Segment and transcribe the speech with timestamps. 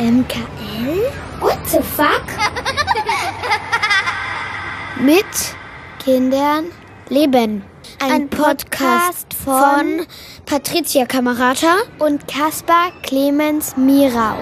[0.00, 1.12] MKL?
[1.40, 2.24] What the fuck?
[4.98, 5.26] Mit
[6.02, 6.72] Kindern
[7.10, 7.62] leben.
[7.98, 10.06] Ein, Podcast von
[10.46, 14.38] Patricia Kamerata und Caspar Clemens Mirau.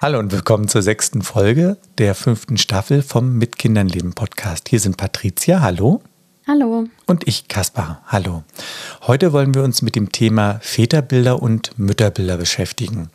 [0.00, 4.70] Hallo und willkommen zur sechsten Folge der fünften Staffel vom Mit Kindern leben Podcast.
[4.70, 6.00] Hier sind Patricia, hallo.
[6.44, 6.88] Hallo.
[7.06, 8.42] Und ich, Kaspar, hallo.
[9.06, 13.10] Heute wollen wir uns mit dem Thema Väterbilder und Mütterbilder beschäftigen.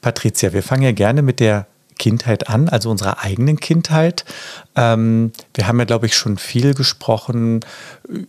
[0.00, 1.66] Patricia, wir fangen ja gerne mit der
[1.98, 4.24] Kindheit an, also unserer eigenen Kindheit.
[4.76, 7.58] Ähm, wir haben ja, glaube ich, schon viel gesprochen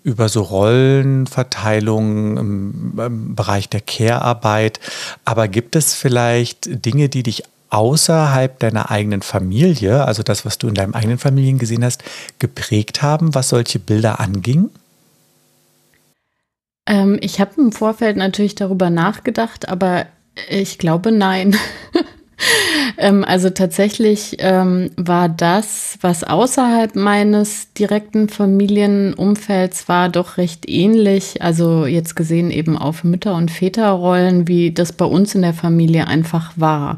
[0.03, 4.79] über so Rollenverteilungen im, im Bereich der Care-Arbeit.
[5.23, 10.67] Aber gibt es vielleicht Dinge, die dich außerhalb deiner eigenen Familie, also das, was du
[10.67, 12.03] in deinem eigenen Familien gesehen hast,
[12.37, 14.69] geprägt haben, was solche Bilder anging?
[16.85, 20.05] Ähm, ich habe im Vorfeld natürlich darüber nachgedacht, aber
[20.49, 21.55] ich glaube nein.
[22.97, 31.41] ähm, also tatsächlich ähm, war das, was außerhalb meines direkten Familienumfelds war, doch recht ähnlich.
[31.41, 36.07] Also jetzt gesehen eben auf Mütter- und Väterrollen, wie das bei uns in der Familie
[36.07, 36.97] einfach war.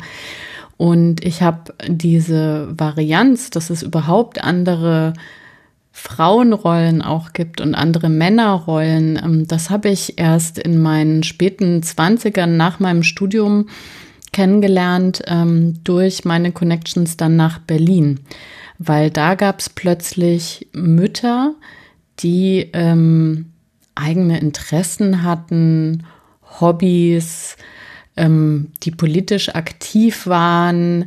[0.78, 5.14] Und ich habe diese Varianz, dass es überhaupt andere
[5.92, 12.58] Frauenrollen auch gibt und andere Männerrollen, ähm, das habe ich erst in meinen späten Zwanzigern
[12.58, 13.68] nach meinem Studium
[14.32, 18.22] kennengelernt ähm, durch meine Connections dann nach Berlin,
[18.80, 21.54] weil da gab es plötzlich Mütter,
[22.20, 23.52] die ähm,
[23.94, 26.04] eigene Interessen hatten,
[26.60, 27.56] Hobbys,
[28.16, 31.06] ähm, die politisch aktiv waren,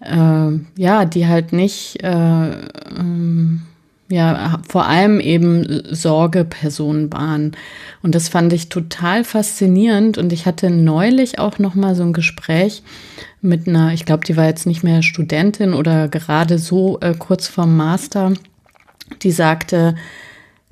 [0.00, 2.50] äh, ja, die halt nicht, äh,
[2.98, 3.62] ähm,
[4.10, 7.52] ja, vor allem eben Sorgepersonen waren.
[8.02, 10.18] Und das fand ich total faszinierend.
[10.18, 12.82] Und ich hatte neulich auch noch mal so ein Gespräch
[13.40, 17.48] mit einer, ich glaube, die war jetzt nicht mehr Studentin oder gerade so äh, kurz
[17.48, 18.34] vorm Master,
[19.22, 19.94] die sagte,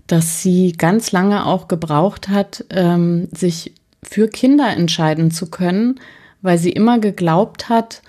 [0.06, 3.72] dass sie ganz lange auch gebraucht hat, ähm, sich
[4.04, 6.00] für Kinder entscheiden zu können,
[6.42, 8.02] weil sie immer geglaubt hat,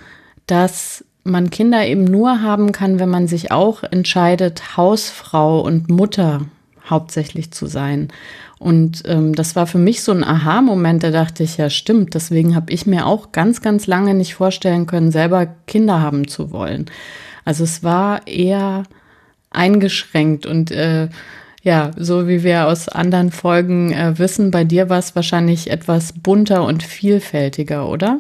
[0.48, 6.42] dass man Kinder eben nur haben kann, wenn man sich auch entscheidet, Hausfrau und Mutter
[6.90, 8.10] hauptsächlich zu sein.
[8.60, 12.56] Und ähm, das war für mich so ein Aha-Moment, da dachte ich, ja stimmt, deswegen
[12.56, 16.86] habe ich mir auch ganz, ganz lange nicht vorstellen können, selber Kinder haben zu wollen.
[17.46, 18.84] Also es war eher
[19.50, 21.10] eingeschränkt und äh,
[21.64, 26.12] ja, so wie wir aus anderen Folgen äh, wissen, bei dir war es wahrscheinlich etwas
[26.12, 28.20] bunter und vielfältiger, oder?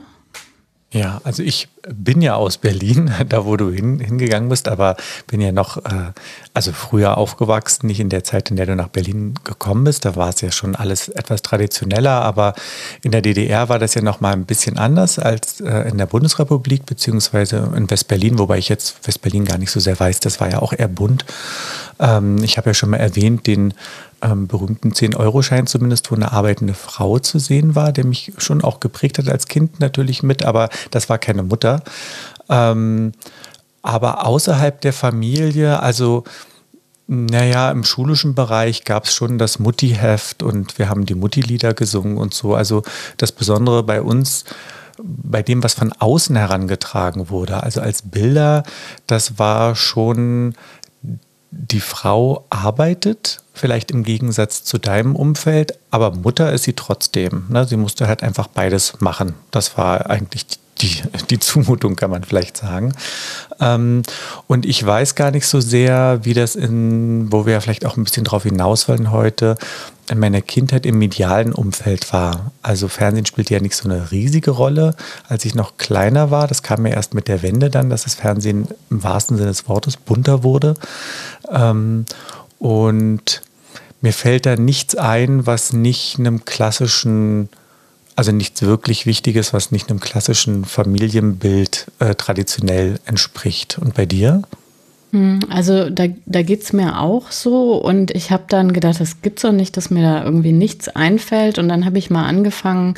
[0.94, 4.96] Ja, also ich bin ja aus Berlin, da wo du hin, hingegangen bist, aber
[5.26, 6.12] bin ja noch, äh,
[6.54, 10.06] also früher aufgewachsen, nicht in der Zeit, in der du nach Berlin gekommen bist.
[10.06, 12.54] Da war es ja schon alles etwas traditioneller, aber
[13.02, 16.06] in der DDR war das ja noch mal ein bisschen anders als äh, in der
[16.06, 20.20] Bundesrepublik beziehungsweise in Westberlin, wobei ich jetzt Westberlin gar nicht so sehr weiß.
[20.20, 21.25] Das war ja auch eher bunt.
[22.00, 23.74] Ähm, ich habe ja schon mal erwähnt, den
[24.23, 28.79] ähm, berühmten 10-Euro-Schein zumindest, wo eine arbeitende Frau zu sehen war, der mich schon auch
[28.79, 31.84] geprägt hat als Kind natürlich mit, aber das war keine Mutter.
[32.50, 33.12] Ähm,
[33.81, 36.23] aber außerhalb der Familie, also
[37.07, 42.17] naja, im schulischen Bereich gab es schon das Mutti-Heft und wir haben die Mutti-Lieder gesungen
[42.17, 42.56] und so.
[42.56, 42.83] Also
[43.17, 44.45] das Besondere bei uns,
[44.97, 48.63] bei dem, was von außen herangetragen wurde, also als Bilder,
[49.06, 50.56] das war schon
[51.56, 57.46] die Frau arbeitet, vielleicht im Gegensatz zu deinem Umfeld, aber Mutter ist sie trotzdem.
[57.50, 57.66] Ne?
[57.66, 59.36] Sie musste halt einfach beides machen.
[59.52, 60.46] Das war eigentlich
[60.81, 62.94] die, die Zumutung, kann man vielleicht sagen.
[63.59, 64.03] Ähm,
[64.47, 68.03] und ich weiß gar nicht so sehr, wie das in, wo wir vielleicht auch ein
[68.03, 69.56] bisschen drauf hinaus wollen heute,
[70.09, 72.52] in meiner Kindheit im medialen Umfeld war.
[72.62, 74.96] Also Fernsehen spielte ja nicht so eine riesige Rolle.
[75.30, 78.16] Als ich noch kleiner war, das kam mir erst mit der Wende dann, dass das
[78.16, 80.74] Fernsehen im wahrsten Sinne des Wortes bunter wurde.
[81.53, 82.06] Ähm,
[82.59, 83.41] und
[84.02, 87.50] mir fällt da nichts ein, was nicht einem klassischen,
[88.16, 93.77] also nichts wirklich Wichtiges, was nicht einem klassischen Familienbild äh, traditionell entspricht.
[93.80, 94.42] Und bei dir?
[95.13, 99.22] Hm, also da, da geht es mir auch so und ich habe dann gedacht, das
[99.22, 102.95] gibt's doch nicht, dass mir da irgendwie nichts einfällt und dann habe ich mal angefangen,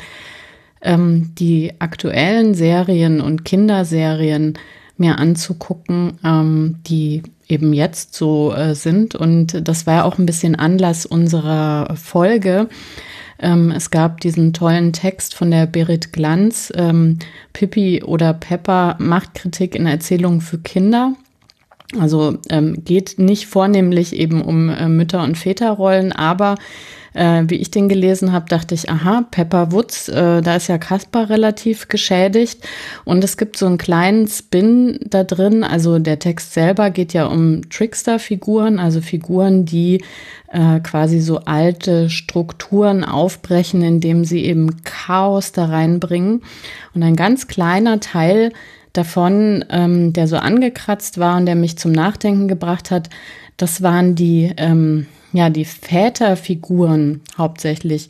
[0.80, 4.58] ähm, die aktuellen Serien und Kinderserien
[4.96, 10.26] mir anzugucken, ähm, die eben jetzt so äh, sind und das war ja auch ein
[10.26, 12.68] bisschen Anlass unserer Folge.
[13.38, 17.18] Ähm, es gab diesen tollen Text von der Berit Glanz, ähm,
[17.52, 21.14] Pippi oder Pepper, Machtkritik in Erzählungen für Kinder.
[21.98, 26.56] Also ähm, geht nicht vornehmlich eben um äh, Mütter- und Väterrollen, aber
[27.16, 30.78] äh, wie ich den gelesen habe, dachte ich, aha, Pepper Woods, äh, da ist ja
[30.78, 32.66] Kaspar relativ geschädigt.
[33.04, 35.64] Und es gibt so einen kleinen Spin da drin.
[35.64, 40.02] Also der Text selber geht ja um Trickster-Figuren, also Figuren, die
[40.52, 46.42] äh, quasi so alte Strukturen aufbrechen, indem sie eben Chaos da reinbringen.
[46.94, 48.52] Und ein ganz kleiner Teil
[48.96, 53.10] davon, ähm, der so angekratzt war und der mich zum Nachdenken gebracht hat,
[53.56, 58.08] das waren die, ähm, ja, die Väterfiguren hauptsächlich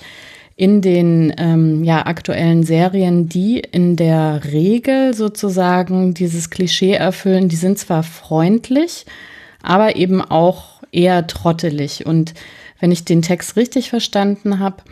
[0.56, 7.48] in den ähm, ja, aktuellen Serien, die in der Regel sozusagen dieses Klischee erfüllen.
[7.48, 9.04] Die sind zwar freundlich,
[9.62, 12.06] aber eben auch eher trottelig.
[12.06, 12.32] Und
[12.80, 14.82] wenn ich den Text richtig verstanden habe,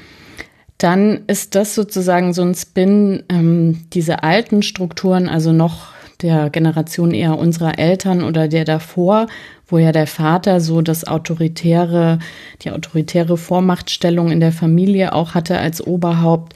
[0.84, 7.14] dann ist das sozusagen so ein Spin, ähm, diese alten Strukturen, also noch der Generation
[7.14, 9.26] eher unserer Eltern oder der davor,
[9.66, 12.18] wo ja der Vater so das autoritäre,
[12.60, 16.52] die autoritäre Vormachtstellung in der Familie auch hatte als Oberhaupt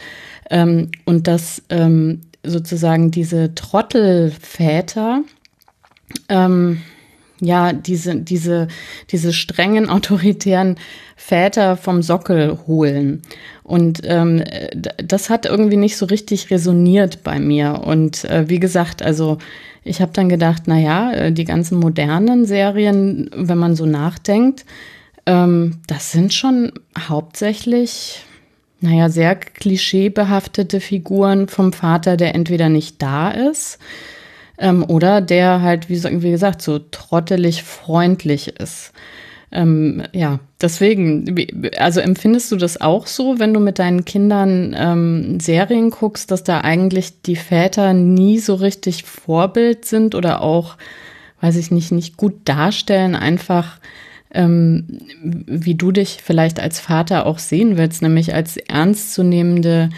[0.50, 5.22] ähm, und dass ähm, sozusagen diese Trottelväter
[6.28, 6.82] ähm,
[7.40, 8.68] ja, diese, diese,
[9.10, 10.76] diese strengen autoritären
[11.16, 13.22] Väter vom Sockel holen.
[13.64, 14.44] Und ähm,
[14.96, 17.82] das hat irgendwie nicht so richtig resoniert bei mir.
[17.84, 19.38] Und äh, wie gesagt, also
[19.84, 24.64] ich habe dann gedacht, na ja, äh, die ganzen modernen Serien, wenn man so nachdenkt,
[25.26, 28.24] ähm, das sind schon hauptsächlich,
[28.80, 33.78] naja, sehr klischeebehaftete Figuren vom Vater, der entweder nicht da ist,
[34.58, 38.92] ähm, oder der halt, wie, wie gesagt, so trottelig freundlich ist.
[39.50, 41.34] Ähm, ja, deswegen,
[41.78, 46.44] also empfindest du das auch so, wenn du mit deinen Kindern ähm, Serien guckst, dass
[46.44, 50.76] da eigentlich die Väter nie so richtig Vorbild sind oder auch,
[51.40, 53.78] weiß ich nicht, nicht gut darstellen, einfach
[54.34, 59.88] ähm, wie du dich vielleicht als Vater auch sehen willst, nämlich als ernstzunehmende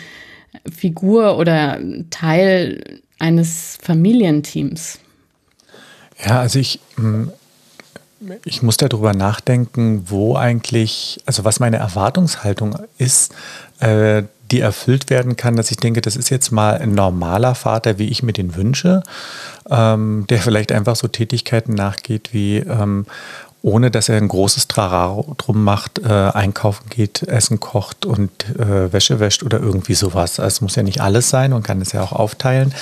[0.71, 1.81] Figur oder
[2.11, 4.99] Teil eines Familienteams?
[6.25, 7.31] Ja, also ich, hm,
[8.45, 13.33] ich muss darüber nachdenken, wo eigentlich, also was meine Erwartungshaltung ist,
[13.79, 17.99] äh, die erfüllt werden kann, dass ich denke, das ist jetzt mal ein normaler Vater,
[17.99, 19.03] wie ich mir den wünsche,
[19.71, 23.07] ähm, der vielleicht einfach so Tätigkeiten nachgeht wie ähm,
[23.63, 28.93] ohne dass er ein großes Trara drum macht, äh, einkaufen geht, Essen kocht und äh,
[28.93, 30.41] Wäsche wäscht oder irgendwie sowas.
[30.41, 32.75] Also es muss ja nicht alles sein und kann es ja auch aufteilen.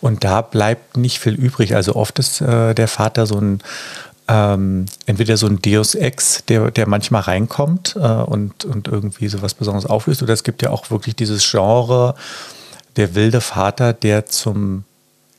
[0.00, 1.74] Und da bleibt nicht viel übrig.
[1.74, 3.60] Also oft ist äh, der Vater so ein
[4.26, 9.52] ähm, entweder so ein Deus Ex, der, der manchmal reinkommt äh, und, und irgendwie sowas
[9.52, 12.14] Besonderes auflöst, oder es gibt ja auch wirklich dieses Genre,
[12.96, 14.84] der wilde Vater, der zum,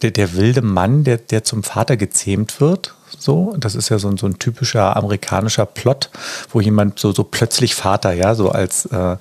[0.03, 4.15] der, der wilde Mann, der, der zum Vater gezähmt wird so, das ist ja so,
[4.17, 6.09] so ein typischer amerikanischer Plot,
[6.49, 9.17] wo jemand so, so plötzlich Vater, ja, so als, äh,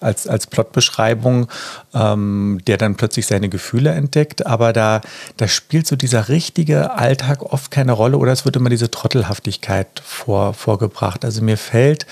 [0.00, 1.48] als, als Plotbeschreibung,
[1.94, 4.46] ähm, der dann plötzlich seine Gefühle entdeckt.
[4.46, 5.00] Aber da,
[5.36, 10.02] da spielt so dieser richtige Alltag oft keine Rolle oder es wird immer diese Trottelhaftigkeit
[10.04, 11.24] vor, vorgebracht.
[11.24, 12.06] Also mir fällt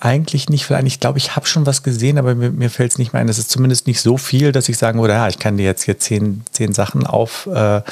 [0.00, 0.86] eigentlich nicht viel ein.
[0.86, 3.28] Ich glaube, ich habe schon was gesehen, aber mir, mir fällt es nicht mehr ein.
[3.28, 5.82] Es ist zumindest nicht so viel, dass ich sagen würde, ja, ich kann dir jetzt
[5.82, 7.82] hier zehn, zehn Sachen auf, äh,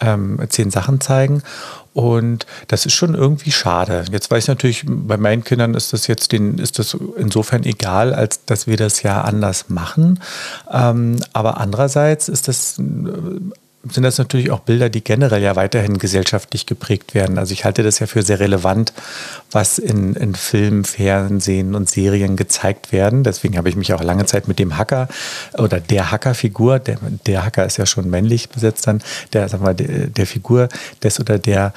[0.00, 1.42] ähm, zehn Sachen zeigen.
[1.94, 4.04] Und das ist schon irgendwie schade.
[4.10, 8.12] Jetzt weiß ich natürlich, bei meinen Kindern ist das jetzt den, ist das insofern egal,
[8.12, 10.20] als dass wir das ja anders machen.
[10.70, 12.80] Ähm, aber andererseits ist das
[13.90, 17.38] sind das natürlich auch Bilder, die generell ja weiterhin gesellschaftlich geprägt werden.
[17.38, 18.92] Also ich halte das ja für sehr relevant,
[19.50, 23.24] was in, in Filmen, Fernsehen und Serien gezeigt werden.
[23.24, 25.08] Deswegen habe ich mich auch lange Zeit mit dem Hacker
[25.58, 29.74] oder der Hackerfigur, der, der Hacker ist ja schon männlich besetzt dann, der, sag mal,
[29.74, 30.68] der, der Figur
[31.02, 31.72] des oder der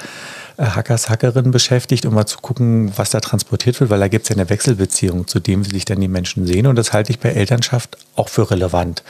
[0.58, 4.24] äh, Hackers, Hackerin beschäftigt, um mal zu gucken, was da transportiert wird, weil da gibt
[4.24, 6.66] es ja eine Wechselbeziehung zu dem, wie sich dann die Menschen sehen.
[6.66, 9.02] Und das halte ich bei Elternschaft auch für relevant.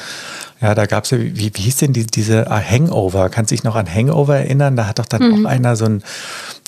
[0.60, 3.28] Ja, da gab es ja, wie, wie hieß denn die, diese ah, Hangover?
[3.28, 4.76] Kannst du dich noch an Hangover erinnern?
[4.76, 5.46] Da hat doch dann mhm.
[5.46, 6.02] auch einer so ein,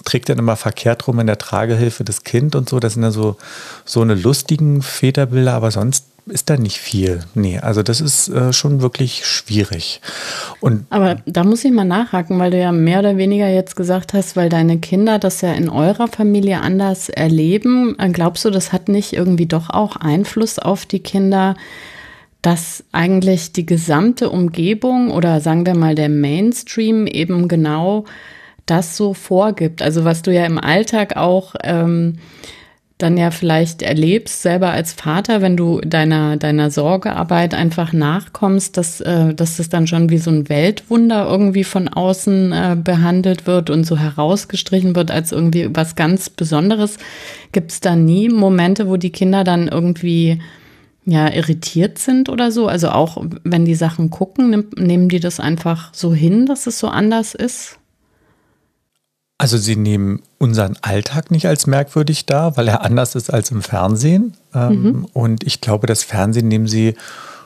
[0.05, 2.79] trägt dann immer verkehrt rum in der Tragehilfe das Kind und so.
[2.79, 3.37] Das sind ja so,
[3.85, 7.25] so eine lustigen Väterbilder, aber sonst ist da nicht viel.
[7.35, 10.01] Nee, also das ist äh, schon wirklich schwierig.
[10.61, 14.15] Und aber da muss ich mal nachhaken, weil du ja mehr oder weniger jetzt gesagt
[14.15, 17.97] hast, weil deine Kinder das ja in eurer Familie anders erleben.
[18.13, 21.57] Glaubst du, das hat nicht irgendwie doch auch Einfluss auf die Kinder?
[22.43, 28.05] Dass eigentlich die gesamte Umgebung oder sagen wir mal der Mainstream eben genau
[28.67, 29.83] das so vorgibt.
[29.83, 32.19] Also was du ja im Alltag auch ähm,
[33.03, 39.01] dann ja vielleicht erlebst, selber als Vater, wenn du deiner, deiner Sorgearbeit einfach nachkommst, dass,
[39.01, 43.71] äh, dass das dann schon wie so ein Weltwunder irgendwie von außen äh, behandelt wird
[43.71, 46.99] und so herausgestrichen wird als irgendwie was ganz Besonderes.
[47.53, 50.41] Gibt es da nie Momente, wo die Kinder dann irgendwie
[51.05, 52.69] ja, irritiert sind oder so?
[52.69, 56.89] Also auch wenn die Sachen gucken, nehmen die das einfach so hin, dass es so
[56.89, 57.79] anders ist?
[59.39, 63.63] Also sie nehmen unseren Alltag nicht als merkwürdig dar, weil er anders ist als im
[63.63, 64.35] Fernsehen.
[64.55, 65.05] Ähm, mhm.
[65.15, 66.95] Und ich glaube, das Fernsehen nehmen sie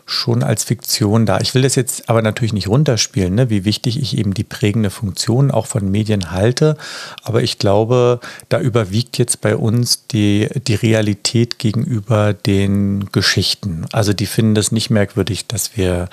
[0.06, 1.40] schon als Fiktion da.
[1.40, 4.90] Ich will das jetzt aber natürlich nicht runterspielen, ne, wie wichtig ich eben die prägende
[4.90, 6.76] Funktion auch von Medien halte.
[7.22, 13.86] Aber ich glaube, da überwiegt jetzt bei uns die, die Realität gegenüber den Geschichten.
[13.92, 16.08] Also die finden das nicht merkwürdig, dass wir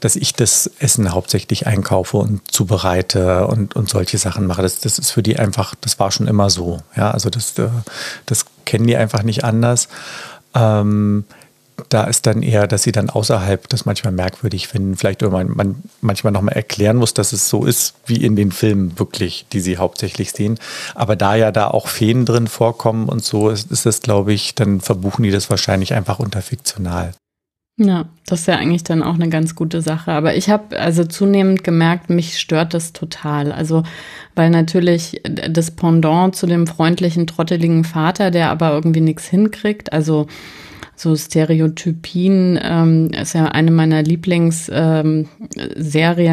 [0.00, 4.60] dass ich das Essen hauptsächlich einkaufe und zubereite und, und solche Sachen mache.
[4.60, 6.82] Das, das ist für die einfach, das war schon immer so.
[6.96, 7.68] Ja, also das, äh,
[8.26, 9.88] das kennen die einfach nicht anders.
[10.54, 11.24] Ähm,
[11.88, 15.82] da ist dann eher, dass sie dann außerhalb das manchmal merkwürdig finden, vielleicht irgendwann man
[16.00, 19.76] manchmal nochmal erklären muss, dass es so ist, wie in den Filmen wirklich, die sie
[19.76, 20.58] hauptsächlich sehen.
[20.94, 24.54] Aber da ja da auch Feen drin vorkommen und so, ist, ist das, glaube ich,
[24.54, 27.12] dann verbuchen die das wahrscheinlich einfach unter fiktional.
[27.78, 30.12] Ja, das ist ja eigentlich dann auch eine ganz gute Sache.
[30.12, 33.52] Aber ich habe also zunehmend gemerkt, mich stört das total.
[33.52, 33.82] Also,
[34.34, 40.26] weil natürlich das Pendant zu dem freundlichen, trotteligen Vater, der aber irgendwie nichts hinkriegt, also
[40.96, 45.28] so Stereotypien ähm, ist ja eine meiner Lieblingsserien.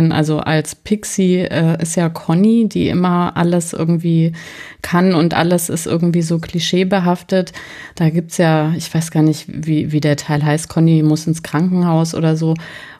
[0.06, 4.32] Ähm, also als Pixie äh, ist ja Conny, die immer alles irgendwie
[4.82, 7.52] kann und alles ist irgendwie so klischeebehaftet.
[7.96, 11.44] Da gibt's ja, ich weiß gar nicht, wie, wie der Teil heißt, Conny muss ins
[11.44, 12.56] Krankenhaus oder so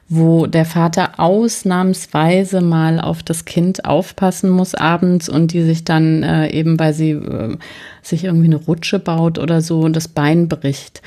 [0.08, 6.22] wo der Vater ausnahmsweise mal auf das Kind aufpassen muss abends und die sich dann
[6.22, 7.56] äh, eben, weil sie äh,
[8.02, 11.00] sich irgendwie eine Rutsche baut oder so, das Bein bricht.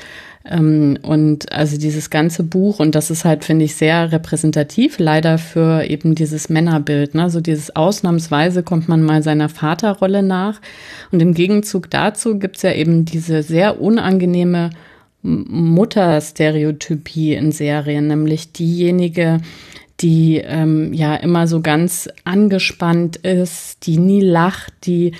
[0.50, 5.38] Ähm, und also dieses ganze Buch, und das ist halt, finde ich, sehr repräsentativ, leider
[5.38, 7.14] für eben dieses Männerbild.
[7.16, 7.30] Ne?
[7.30, 10.62] So dieses Ausnahmsweise kommt man mal seiner Vaterrolle nach.
[11.12, 14.70] Und im Gegenzug dazu gibt's ja eben diese sehr unangenehme
[15.24, 19.42] Mutterstereotypie in Serien, nämlich diejenige,
[20.00, 25.14] die ähm, ja immer so ganz angespannt ist, die nie lacht, die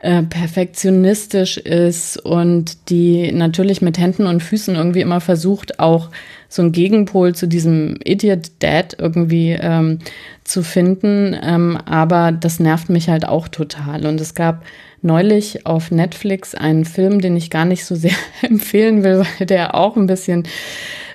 [0.00, 6.10] äh, perfektionistisch ist und die natürlich mit Händen und Füßen irgendwie immer versucht, auch
[6.48, 9.98] so einen Gegenpol zu diesem Idiot Dad irgendwie ähm,
[10.44, 11.36] zu finden.
[11.42, 14.06] Ähm, aber das nervt mich halt auch total.
[14.06, 14.64] Und es gab
[15.02, 19.74] neulich auf Netflix einen Film, den ich gar nicht so sehr empfehlen will, weil der
[19.74, 20.44] auch ein bisschen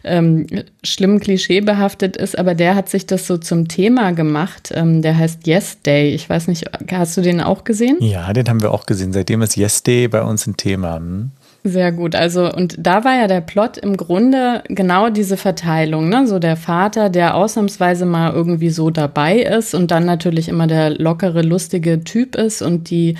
[0.03, 0.47] ähm,
[0.83, 4.71] schlimm klischeebehaftet ist, aber der hat sich das so zum Thema gemacht.
[4.75, 6.13] Ähm, der heißt Yes Day.
[6.13, 7.97] Ich weiß nicht, hast du den auch gesehen?
[8.01, 9.13] Ja, den haben wir auch gesehen.
[9.13, 10.97] Seitdem ist Yes Day bei uns ein Thema.
[10.97, 11.31] Hm?
[11.65, 12.13] Sehr gut.
[12.13, 16.27] Also, und da war ja der Plot im Grunde genau diese Verteilung, ne?
[16.27, 20.89] So der Vater, der ausnahmsweise mal irgendwie so dabei ist und dann natürlich immer der
[20.89, 23.15] lockere, lustige Typ ist und die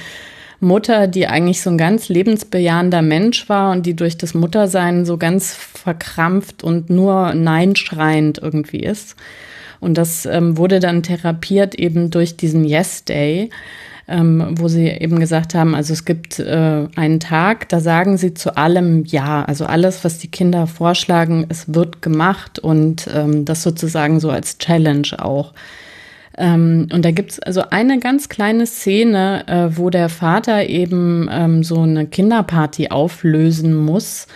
[0.64, 5.18] Mutter, die eigentlich so ein ganz lebensbejahender Mensch war und die durch das Muttersein so
[5.18, 9.16] ganz verkrampft und nur Nein schreiend irgendwie ist.
[9.80, 13.50] Und das ähm, wurde dann therapiert eben durch diesen Yes Day,
[14.08, 18.34] ähm, wo sie eben gesagt haben, also es gibt äh, einen Tag, da sagen sie
[18.34, 19.44] zu allem Ja.
[19.44, 24.58] Also alles, was die Kinder vorschlagen, es wird gemacht und ähm, das sozusagen so als
[24.58, 25.54] Challenge auch.
[26.38, 31.64] Ähm, und da gibt's also eine ganz kleine Szene, äh, wo der Vater eben ähm,
[31.64, 34.28] so eine Kinderparty auflösen muss.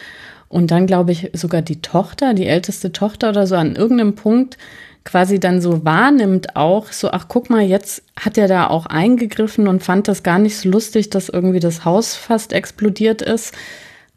[0.49, 4.57] Und dann, glaube ich, sogar die Tochter, die älteste Tochter oder so, an irgendeinem Punkt
[5.03, 9.69] quasi dann so wahrnimmt auch, so, ach guck mal, jetzt hat er da auch eingegriffen
[9.69, 13.55] und fand das gar nicht so lustig, dass irgendwie das Haus fast explodiert ist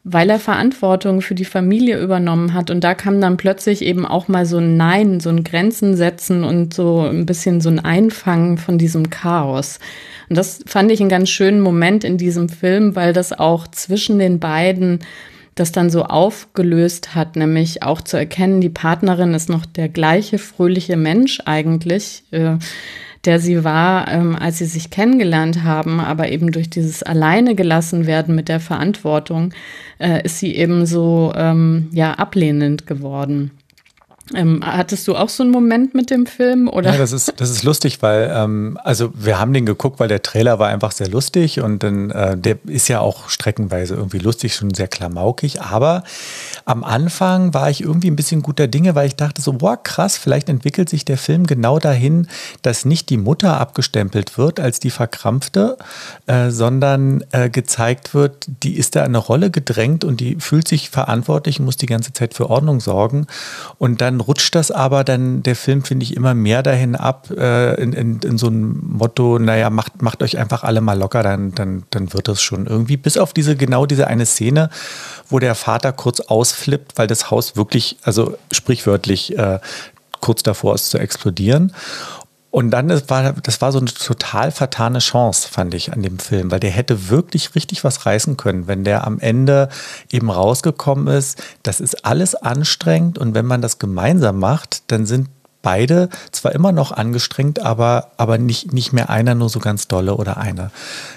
[0.03, 2.71] weil er Verantwortung für die Familie übernommen hat.
[2.71, 6.43] Und da kam dann plötzlich eben auch mal so ein Nein, so ein Grenzen setzen
[6.43, 9.79] und so ein bisschen so ein Einfangen von diesem Chaos.
[10.29, 14.19] Und das fand ich einen ganz schönen Moment in diesem Film, weil das auch zwischen
[14.19, 15.01] den beiden
[15.55, 20.39] das dann so aufgelöst hat, nämlich auch zu erkennen, die Partnerin ist noch der gleiche
[20.39, 22.23] fröhliche Mensch eigentlich.
[22.31, 22.57] Äh,
[23.25, 28.07] der sie war, ähm, als sie sich kennengelernt haben, aber eben durch dieses alleine gelassen
[28.07, 29.53] werden mit der Verantwortung,
[29.99, 33.51] äh, ist sie eben so ähm, ja ablehnend geworden.
[34.35, 36.69] Ähm, hattest du auch so einen Moment mit dem Film?
[36.69, 36.93] Oder?
[36.93, 40.23] Ja, das ist, das ist lustig, weil, ähm, also wir haben den geguckt, weil der
[40.23, 44.55] Trailer war einfach sehr lustig und dann, äh, der ist ja auch streckenweise irgendwie lustig,
[44.55, 45.61] schon sehr klamaukig.
[45.61, 46.05] Aber
[46.65, 50.17] am Anfang war ich irgendwie ein bisschen guter Dinge, weil ich dachte so, boah, krass,
[50.17, 52.29] vielleicht entwickelt sich der Film genau dahin,
[52.63, 55.77] dass nicht die Mutter abgestempelt wird als die Verkrampfte,
[56.27, 60.69] äh, sondern äh, gezeigt wird, die ist da in eine Rolle gedrängt und die fühlt
[60.69, 63.27] sich verantwortlich, muss die ganze Zeit für Ordnung sorgen.
[63.79, 67.81] Und dann rutscht das aber dann, der Film, finde ich, immer mehr dahin ab, äh,
[67.83, 71.55] in, in, in, so ein Motto, naja, macht, macht euch einfach alle mal locker, dann,
[71.55, 72.97] dann, dann wird das schon irgendwie.
[72.97, 74.71] Bis auf diese, genau diese eine Szene,
[75.29, 79.59] wo der Vater kurz ausflippt, weil das Haus wirklich, also sprichwörtlich, äh,
[80.21, 81.73] kurz davor ist zu explodieren.
[82.51, 86.19] Und dann das war das war so eine total vertane Chance, fand ich, an dem
[86.19, 89.69] Film, weil der hätte wirklich richtig was reißen können, wenn der am Ende
[90.11, 91.41] eben rausgekommen ist.
[91.63, 95.29] Das ist alles anstrengend und wenn man das gemeinsam macht, dann sind
[95.63, 100.17] beide zwar immer noch angestrengt, aber, aber nicht, nicht mehr einer nur so ganz dolle
[100.17, 100.71] oder einer.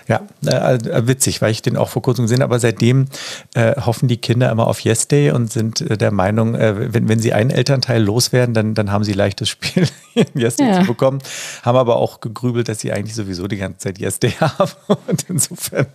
[0.07, 3.05] Ja, äh, äh, witzig, weil ich den auch vor kurzem gesehen habe, aber seitdem
[3.53, 7.07] äh, hoffen die Kinder immer auf Yes Day und sind äh, der Meinung, äh, wenn,
[7.07, 9.87] wenn sie einen Elternteil loswerden, dann, dann haben sie leichtes Spiel,
[10.33, 10.81] Yes Day ja.
[10.81, 11.19] zu bekommen.
[11.63, 14.71] Haben aber auch gegrübelt, dass sie eigentlich sowieso die ganze Zeit Yes Day haben.
[15.07, 15.87] Und insofern,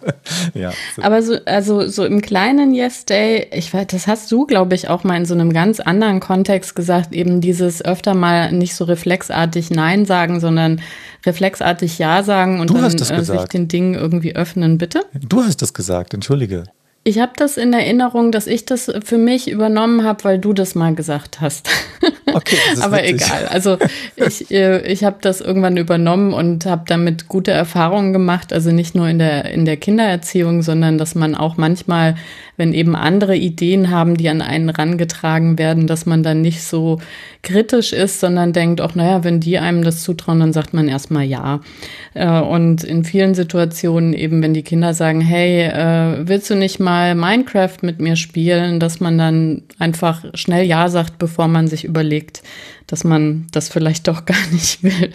[0.54, 0.72] ja.
[0.96, 1.02] So.
[1.02, 4.88] Aber so, also so im kleinen Yes Day, ich weiß, das hast du, glaube ich,
[4.88, 8.84] auch mal in so einem ganz anderen Kontext gesagt, eben dieses öfter mal nicht so
[8.84, 10.80] reflexartig Nein sagen, sondern
[11.26, 15.02] reflexartig Ja sagen und du dann äh, sich den Dingen irgendwie öffnen, bitte?
[15.12, 16.64] Du hast das gesagt, entschuldige.
[17.04, 20.74] Ich habe das in Erinnerung, dass ich das für mich übernommen habe, weil du das
[20.74, 21.70] mal gesagt hast.
[22.26, 23.26] Okay, das ist aber witzig.
[23.26, 23.46] egal.
[23.46, 23.78] Also
[24.16, 28.52] ich, äh, ich habe das irgendwann übernommen und habe damit gute Erfahrungen gemacht.
[28.52, 32.16] Also nicht nur in der in der Kindererziehung, sondern dass man auch manchmal,
[32.58, 36.98] wenn eben andere Ideen haben, die an einen rangetragen werden, dass man dann nicht so
[37.42, 41.24] kritisch ist, sondern denkt, auch naja, wenn die einem das zutrauen, dann sagt man erstmal
[41.24, 41.60] ja.
[42.14, 46.80] Äh, und in vielen Situationen eben, wenn die Kinder sagen, hey, äh, willst du nicht
[46.80, 51.84] mal Minecraft mit mir spielen, dass man dann einfach schnell ja sagt, bevor man sich
[51.84, 52.42] überlegt,
[52.88, 55.10] dass man das vielleicht doch gar nicht will.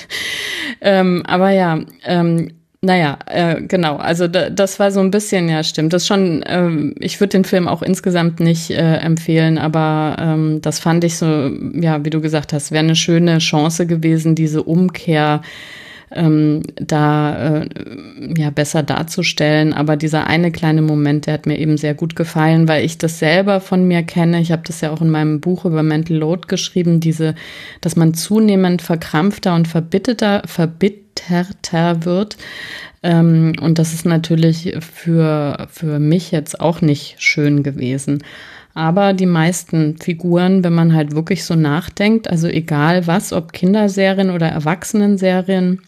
[0.80, 2.52] Ähm, aber ja, ähm,
[2.84, 3.96] naja, äh, genau.
[3.96, 5.94] Also da, das war so ein bisschen, ja, stimmt.
[5.94, 10.80] Das schon, ähm, ich würde den Film auch insgesamt nicht äh, empfehlen, aber ähm, das
[10.80, 15.42] fand ich so, ja, wie du gesagt hast, wäre eine schöne Chance gewesen, diese Umkehr
[16.12, 17.70] ähm, da äh,
[18.38, 19.72] ja besser darzustellen.
[19.72, 23.18] Aber dieser eine kleine Moment, der hat mir eben sehr gut gefallen, weil ich das
[23.18, 24.42] selber von mir kenne.
[24.42, 27.34] Ich habe das ja auch in meinem Buch über Mental Load geschrieben, diese,
[27.80, 30.42] dass man zunehmend verkrampfter und verbitterter,
[31.28, 32.38] verbitterter wird.
[33.02, 38.24] Ähm, und das ist natürlich für, für mich jetzt auch nicht schön gewesen.
[38.76, 44.32] Aber die meisten Figuren, wenn man halt wirklich so nachdenkt, also egal was, ob Kinderserien
[44.32, 45.82] oder Erwachsenenserien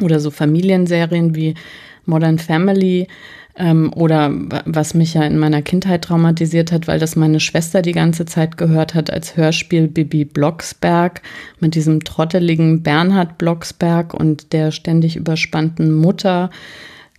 [0.00, 1.54] oder so Familienserien wie
[2.06, 3.06] Modern Family,
[3.58, 4.32] ähm, oder
[4.64, 8.56] was mich ja in meiner Kindheit traumatisiert hat, weil das meine Schwester die ganze Zeit
[8.56, 11.22] gehört hat als Hörspiel Bibi Blocksberg
[11.60, 16.50] mit diesem trotteligen Bernhard Blocksberg und der ständig überspannten Mutter.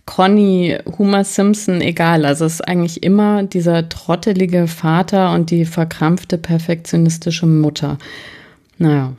[0.06, 2.24] Conny, Homer Simpson, egal.
[2.24, 7.98] Also es ist eigentlich immer dieser trottelige Vater und die verkrampfte, perfektionistische Mutter.
[8.78, 9.12] Naja,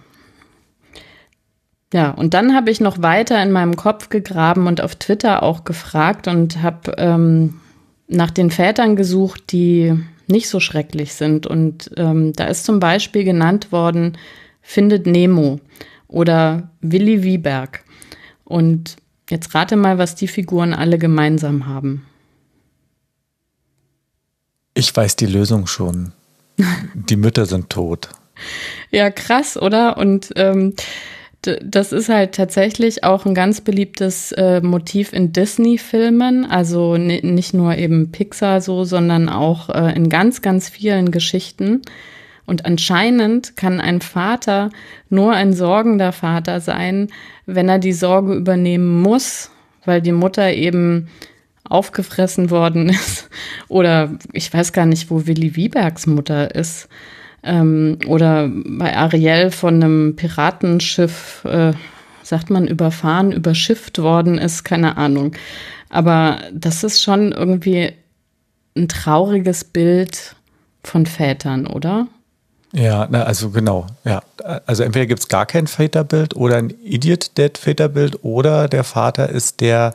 [1.93, 5.65] ja, und dann habe ich noch weiter in meinem Kopf gegraben und auf Twitter auch
[5.65, 7.59] gefragt und habe ähm,
[8.07, 11.45] nach den Vätern gesucht, die nicht so schrecklich sind.
[11.45, 14.17] Und ähm, da ist zum Beispiel genannt worden,
[14.61, 15.59] findet Nemo
[16.07, 17.83] oder Willi Wieberg.
[18.45, 18.95] Und
[19.29, 22.05] jetzt rate mal, was die Figuren alle gemeinsam haben.
[24.73, 26.13] Ich weiß die Lösung schon.
[26.93, 28.09] die Mütter sind tot.
[28.91, 29.97] Ja, krass, oder?
[29.97, 30.73] Und ähm,
[31.41, 36.45] das ist halt tatsächlich auch ein ganz beliebtes äh, Motiv in Disney-Filmen.
[36.45, 41.81] Also nicht nur eben Pixar so, sondern auch äh, in ganz, ganz vielen Geschichten.
[42.45, 44.69] Und anscheinend kann ein Vater
[45.09, 47.07] nur ein sorgender Vater sein,
[47.47, 49.49] wenn er die Sorge übernehmen muss,
[49.85, 51.07] weil die Mutter eben
[51.63, 53.29] aufgefressen worden ist.
[53.67, 56.87] Oder ich weiß gar nicht, wo Willi Wiebergs Mutter ist
[57.43, 61.73] ähm, oder bei Ariel von einem Piratenschiff, äh,
[62.23, 65.33] sagt man, überfahren, überschifft worden ist, keine Ahnung.
[65.89, 67.93] Aber das ist schon irgendwie
[68.77, 70.35] ein trauriges Bild
[70.83, 72.07] von Vätern, oder?
[72.73, 74.21] Ja, na, also genau, ja.
[74.65, 79.93] Also entweder gibt es gar kein Väterbild oder ein Idiot-Dad-Väterbild oder der Vater ist der,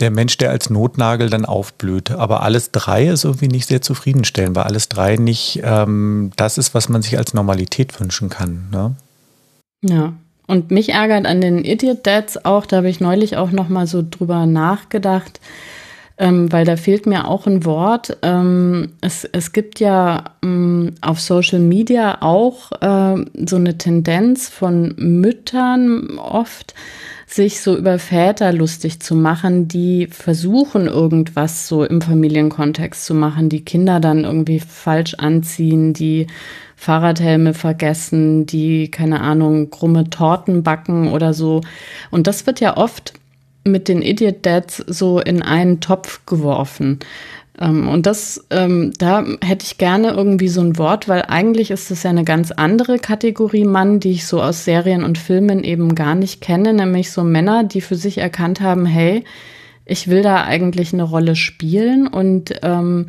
[0.00, 2.10] der Mensch, der als Notnagel dann aufblüht.
[2.10, 6.74] Aber alles drei ist irgendwie nicht sehr zufriedenstellend, weil alles drei nicht ähm, das ist,
[6.74, 8.68] was man sich als Normalität wünschen kann.
[8.70, 8.94] Ne?
[9.82, 10.12] Ja.
[10.46, 13.86] Und mich ärgert an den Idiot Dads auch, da habe ich neulich auch noch mal
[13.86, 15.38] so drüber nachgedacht,
[16.20, 18.18] ähm, weil da fehlt mir auch ein Wort.
[18.22, 24.94] Ähm, es, es gibt ja ähm, auf Social Media auch äh, so eine Tendenz von
[24.98, 26.74] Müttern oft,
[27.26, 33.48] sich so über Väter lustig zu machen, die versuchen, irgendwas so im Familienkontext zu machen,
[33.48, 36.26] die Kinder dann irgendwie falsch anziehen, die
[36.76, 41.62] Fahrradhelme vergessen, die, keine Ahnung, krumme Torten backen oder so.
[42.10, 43.19] Und das wird ja oft
[43.64, 47.00] mit den Idiot Dads so in einen Topf geworfen.
[47.60, 51.90] Ähm, und das, ähm, da hätte ich gerne irgendwie so ein Wort, weil eigentlich ist
[51.90, 55.94] das ja eine ganz andere Kategorie Mann, die ich so aus Serien und Filmen eben
[55.94, 59.24] gar nicht kenne, nämlich so Männer, die für sich erkannt haben, hey,
[59.90, 63.06] ich will da eigentlich eine Rolle spielen und ähm,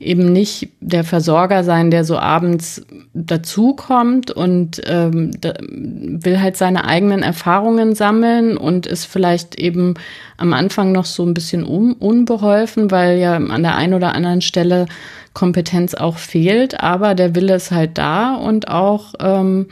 [0.00, 6.84] eben nicht der Versorger sein, der so abends dazukommt und ähm, da, will halt seine
[6.84, 9.94] eigenen Erfahrungen sammeln und ist vielleicht eben
[10.38, 14.40] am Anfang noch so ein bisschen un unbeholfen, weil ja an der einen oder anderen
[14.40, 14.86] Stelle
[15.34, 19.66] Kompetenz auch fehlt, aber der Wille ist halt da und auch ähm,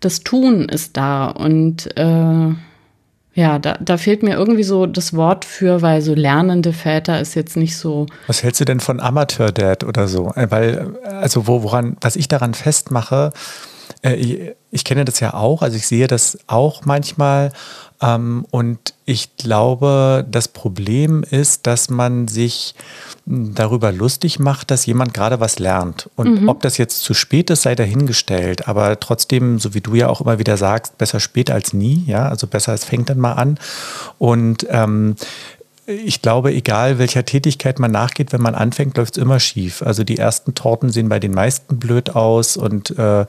[0.00, 1.28] das Tun ist da.
[1.28, 2.54] Und äh,
[3.32, 7.34] ja, da, da fehlt mir irgendwie so das Wort für, weil so lernende Väter ist
[7.34, 8.06] jetzt nicht so.
[8.26, 10.32] Was hältst du denn von Amateur-Dad oder so?
[10.34, 13.32] Äh, weil, also wo, woran, was ich daran festmache,
[14.02, 14.40] äh, ich,
[14.72, 17.52] ich, kenne das ja auch, also ich sehe das auch manchmal
[18.02, 22.74] und ich glaube, das Problem ist, dass man sich
[23.26, 26.08] darüber lustig macht, dass jemand gerade was lernt.
[26.16, 26.48] Und mhm.
[26.48, 28.68] ob das jetzt zu spät ist, sei dahingestellt.
[28.68, 32.02] Aber trotzdem, so wie du ja auch immer wieder sagst, besser spät als nie.
[32.06, 33.58] Ja, also besser, es fängt dann mal an.
[34.18, 35.16] Und ähm,
[35.90, 39.82] ich glaube, egal welcher Tätigkeit man nachgeht, wenn man anfängt, läuft es immer schief.
[39.82, 43.26] Also die ersten Torten sehen bei den meisten blöd aus und äh,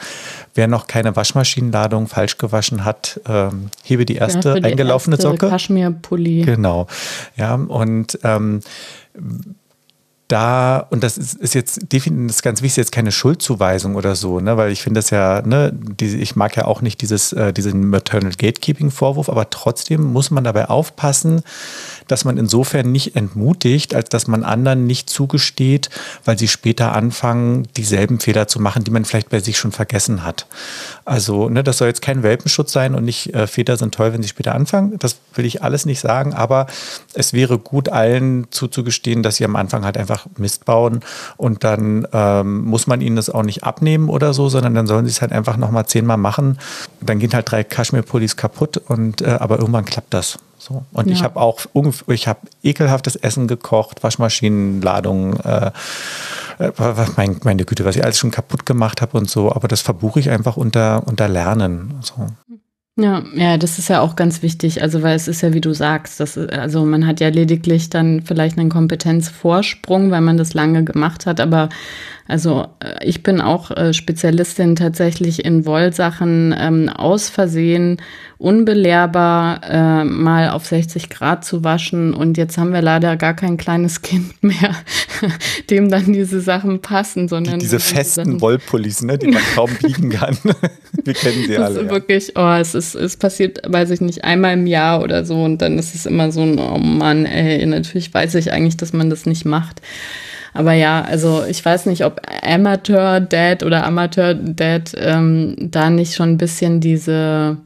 [0.53, 3.49] wer noch keine Waschmaschinenladung falsch gewaschen hat, äh,
[3.83, 5.49] hebe die erste ja, die eingelaufene erste Socke.
[5.49, 6.43] Kaschmirpulli.
[6.43, 6.87] Genau.
[7.35, 8.61] Ja, und ähm,
[10.31, 14.15] da, und das ist, ist jetzt definitiv das ist ganz wichtig, jetzt keine Schuldzuweisung oder
[14.15, 17.33] so, ne, weil ich finde das ja, ne, die, ich mag ja auch nicht dieses,
[17.33, 21.41] äh, diesen Maternal Gatekeeping-Vorwurf, aber trotzdem muss man dabei aufpassen,
[22.11, 25.89] dass man insofern nicht entmutigt, als dass man anderen nicht zugesteht,
[26.25, 30.23] weil sie später anfangen, dieselben Fehler zu machen, die man vielleicht bei sich schon vergessen
[30.23, 30.45] hat.
[31.05, 34.21] Also, ne, das soll jetzt kein Welpenschutz sein und nicht äh, Väter sind toll, wenn
[34.21, 34.99] sie später anfangen.
[34.99, 36.67] Das will ich alles nicht sagen, aber
[37.13, 41.01] es wäre gut, allen zuzugestehen, dass sie am Anfang halt einfach Mist bauen
[41.37, 45.05] und dann ähm, muss man ihnen das auch nicht abnehmen oder so, sondern dann sollen
[45.05, 46.59] sie es halt einfach nochmal zehnmal machen.
[46.99, 50.37] Dann gehen halt drei Kaschmirpullis kaputt und äh, aber irgendwann klappt das.
[50.61, 50.83] So.
[50.93, 51.13] Und ja.
[51.13, 51.61] ich habe auch
[52.05, 55.71] ich habe ekelhaftes Essen gekocht, Waschmaschinenladungen, äh,
[56.59, 56.71] äh
[57.15, 60.19] mein, meine Güte, was ich alles schon kaputt gemacht habe und so, aber das verbuche
[60.19, 61.95] ich einfach unter, unter Lernen.
[62.01, 62.27] So.
[62.95, 64.83] Ja, ja, das ist ja auch ganz wichtig.
[64.83, 68.21] Also, weil es ist ja, wie du sagst, das, also man hat ja lediglich dann
[68.21, 71.69] vielleicht einen Kompetenzvorsprung, weil man das lange gemacht hat, aber
[72.27, 77.97] also äh, ich bin auch äh, Spezialistin tatsächlich in Wollsachen ähm, aus Versehen
[78.37, 82.13] unbelehrbar äh, mal auf 60 Grad zu waschen.
[82.13, 84.75] Und jetzt haben wir leider gar kein kleines Kind mehr,
[85.69, 88.41] dem dann diese Sachen passen, sondern die, diese festen Sachen.
[88.41, 90.37] Wollpullis, ne, die man kaum biegen kann.
[91.03, 91.79] wir kennen sie das alle.
[91.81, 91.91] Ist ja.
[91.91, 95.43] Wirklich, oh, es ist, es passiert, weiß ich nicht, einmal im Jahr oder so.
[95.43, 98.91] Und dann ist es immer so ein, oh Mann, ey, natürlich weiß ich eigentlich, dass
[98.91, 99.81] man das nicht macht.
[100.53, 106.15] Aber ja, also ich weiß nicht, ob Amateur Dad oder Amateur Dad ähm, da nicht
[106.15, 107.57] schon ein bisschen diese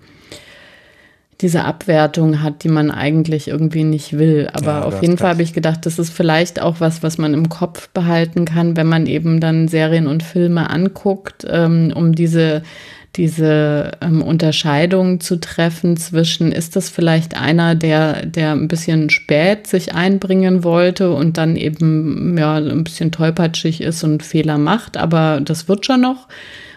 [1.41, 4.48] diese Abwertung hat, die man eigentlich irgendwie nicht will.
[4.54, 7.34] Aber ja, auf jeden Fall habe ich gedacht, das ist vielleicht auch was, was man
[7.34, 12.63] im Kopf behalten kann, wenn man eben dann Serien und Filme anguckt, ähm, um diese
[13.17, 19.67] diese ähm, Unterscheidung zu treffen zwischen, ist das vielleicht einer, der, der ein bisschen spät
[19.67, 25.41] sich einbringen wollte und dann eben ja ein bisschen tollpatschig ist und Fehler macht, aber
[25.43, 26.28] das wird schon noch?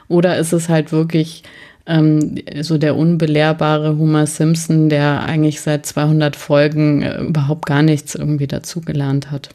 [0.09, 1.43] Oder ist es halt wirklich
[1.87, 8.15] ähm, so der unbelehrbare Homer Simpson, der eigentlich seit 200 Folgen äh, überhaupt gar nichts
[8.15, 9.51] irgendwie dazugelernt hat?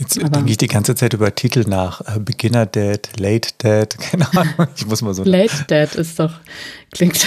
[0.00, 2.00] Jetzt Aber denke ich die ganze Zeit über Titel nach.
[2.00, 4.68] Äh, Beginner Dad, Late Dad, keine Ahnung.
[4.74, 5.24] Ich muss mal so.
[5.24, 6.32] Late Dad ist doch,
[6.90, 7.26] klingt,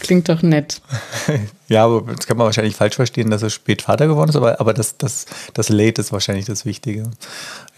[0.00, 0.82] klingt doch nett.
[1.68, 4.60] ja, aber das kann man wahrscheinlich falsch verstehen, dass er spät Vater geworden ist, aber,
[4.60, 7.08] aber das, das, das Late ist wahrscheinlich das Wichtige.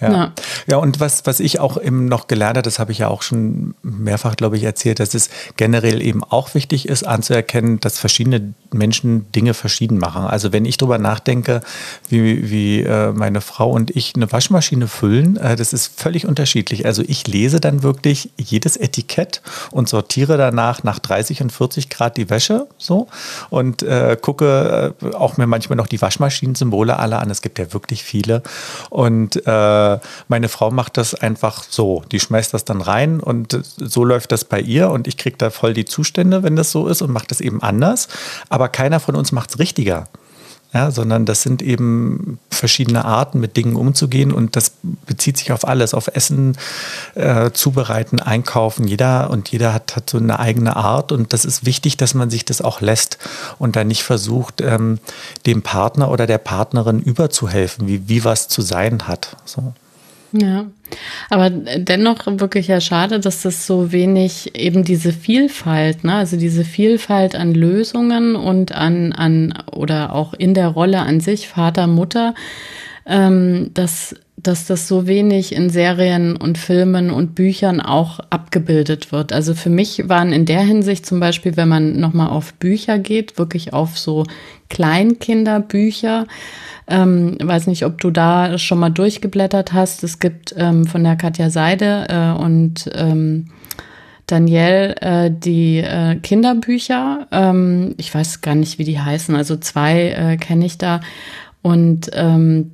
[0.01, 0.13] Ja.
[0.13, 0.33] ja.
[0.67, 3.23] ja, und was, was ich auch eben noch gelernt habe, das habe ich ja auch
[3.23, 8.55] schon mehrfach, glaube ich, erzählt, dass es generell eben auch wichtig ist, anzuerkennen, dass verschiedene
[8.73, 10.25] Menschen Dinge verschieden machen.
[10.25, 11.61] Also wenn ich darüber nachdenke,
[12.09, 16.87] wie, wie äh, meine Frau und ich eine Waschmaschine füllen, äh, das ist völlig unterschiedlich.
[16.87, 22.17] Also ich lese dann wirklich jedes Etikett und sortiere danach nach 30 und 40 Grad
[22.17, 23.09] die Wäsche so
[23.51, 27.31] und äh, gucke äh, auch mir manchmal noch die Waschmaschinen-Symbole alle an.
[27.31, 28.43] Es gibt ja wirklich viele.
[28.89, 29.90] Und äh,
[30.29, 32.03] meine Frau macht das einfach so.
[32.13, 35.51] Die schmeißt das dann rein und so läuft das bei ihr und ich kriege da
[35.51, 38.09] voll die Zustände, wenn das so ist und macht das eben anders.
[38.49, 40.07] Aber keiner von uns macht es richtiger.
[40.73, 45.67] Ja, sondern das sind eben verschiedene Arten, mit Dingen umzugehen und das bezieht sich auf
[45.67, 46.57] alles, auf Essen,
[47.17, 48.87] äh, Zubereiten, Einkaufen.
[48.87, 52.31] Jeder und jeder hat, hat so eine eigene Art und das ist wichtig, dass man
[52.31, 53.19] sich das auch lässt
[53.59, 55.01] und dann nicht versucht, ähm,
[55.45, 59.37] dem Partner oder der Partnerin überzuhelfen, wie, wie was zu sein hat.
[59.45, 59.75] So.
[60.33, 60.67] Ja,
[61.29, 66.65] aber dennoch wirklich ja schade, dass das so wenig eben diese Vielfalt, ne, also diese
[66.65, 72.35] Vielfalt an Lösungen und an, an oder auch in der Rolle an sich, Vater, Mutter,
[73.07, 79.33] ähm, dass, dass das so wenig in Serien und Filmen und Büchern auch abgebildet wird.
[79.33, 83.39] Also für mich waren in der Hinsicht zum Beispiel, wenn man nochmal auf Bücher geht,
[83.39, 84.25] wirklich auf so
[84.69, 86.27] Kleinkinderbücher,
[86.89, 90.05] ähm, weiß nicht, ob du da schon mal durchgeblättert hast.
[90.05, 93.47] Es gibt ähm, von der Katja Seide äh, und ähm,
[94.27, 97.27] Danielle äh, die äh, Kinderbücher.
[97.33, 99.35] Ähm, ich weiß gar nicht, wie die heißen.
[99.35, 101.01] Also zwei äh, kenne ich da.
[101.63, 102.73] Und ähm,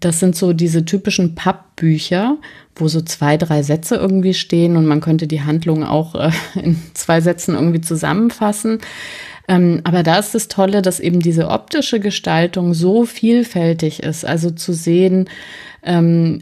[0.00, 2.38] das sind so diese typischen Pappbücher,
[2.74, 6.80] wo so zwei, drei Sätze irgendwie stehen und man könnte die Handlung auch äh, in
[6.94, 8.78] zwei Sätzen irgendwie zusammenfassen.
[9.50, 14.24] Ähm, aber da ist das Tolle, dass eben diese optische Gestaltung so vielfältig ist.
[14.24, 15.28] Also zu sehen,
[15.82, 16.38] ähm,